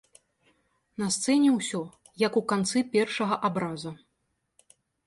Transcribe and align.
На 1.03 1.09
сцэне 1.17 1.49
ўсё, 1.57 1.83
як 2.27 2.41
у 2.43 2.45
канцы 2.53 2.85
першага 2.99 3.35
абраза. 3.51 3.91